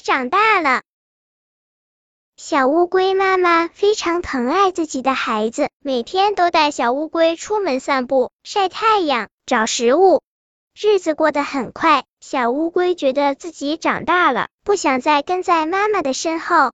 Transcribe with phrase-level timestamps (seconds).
[0.00, 0.82] 长大了。
[2.36, 10.22] 小乌龟妈妈非常疼爱自己的孩子，每天都带小乌龟出门散步、晒太阳、找食物。
[10.80, 16.72] 日子过得很快，小乌龟觉得自己长大了，不想再跟在妈妈的身后。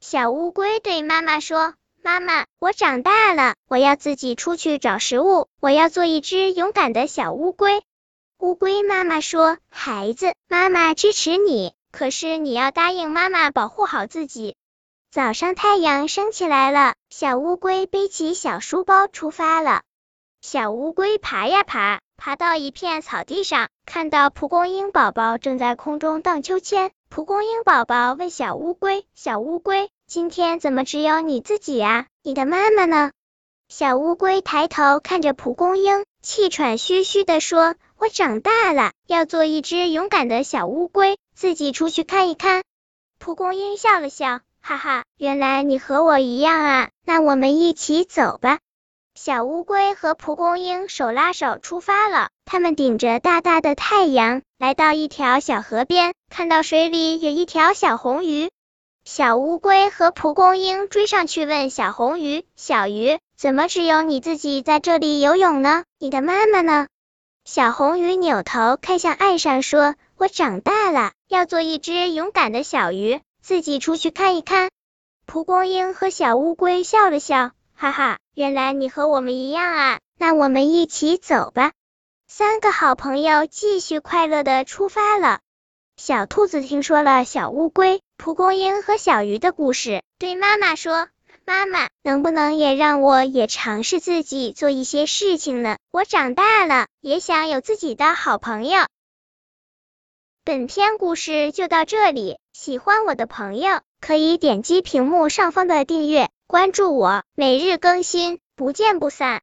[0.00, 7.82] 小乌龟对妈妈说：“妈妈，我长大了，我要自己出去找食物，我要做一只勇敢的小乌龟。”
[8.40, 14.56] 乌龟妈妈说：“孩子，妈妈支持你，可是你要答应妈妈保护好自己。”
[15.12, 19.82] 早上太阳升起来了，小乌龟背起小书包出发了。
[20.40, 26.90] 小乌龟爬呀爬，爬到一片草地上，看到蒲公英宝宝正在空中荡秋千。
[27.10, 32.06] 蒲公英宝宝问小乌龟：“小乌龟，今天怎么只有你自己呀？
[32.22, 33.12] 你的妈妈呢？”
[33.68, 42.62] 小乌龟抬头看着蒲公英，气喘吁吁地说：“我长大了，要做一只勇敢的小乌龟，自己出去看一看。”
[43.18, 44.40] 蒲公英笑了笑。
[44.60, 46.90] 哈哈，原来你和我一样啊！
[47.04, 48.60] 那我们一起走吧。
[49.16, 52.28] 小乌龟和蒲公英手拉手出发了。
[52.44, 58.50] 他们顶着大大的太阳，来到一条小河边，看到水里有一条小红鱼。
[59.04, 65.82] 小乌龟和蒲公英追上去问小红鱼：“小鱼，怎么只有你自己在这里游泳呢？
[65.98, 66.86] 你的妈妈呢？”
[67.44, 74.70] 小红鱼扭头看向岸上，说：“我长大了，要做一只勇敢的小鱼。”自己出去看一看。
[75.26, 79.98] 蒲公英和小乌龟笑了笑，哈哈，原来你和我们一样啊！
[80.16, 81.72] 那我们一起走吧。
[82.28, 85.40] 三个好朋友继续快乐的出发了。
[85.96, 91.08] 小兔子听说了小乌龟、蒲公英和小鱼的故事，对妈妈说
[91.44, 95.76] ：“妈妈，能不能也让我也尝试自己做一些事情呢？
[95.90, 98.86] 我长大了，也想有自己的好朋友。”
[100.44, 109.40] 本篇故事就到这里，喜欢我的朋友可以点击屏幕上方的订阅，关注我，每日更新，不见不散。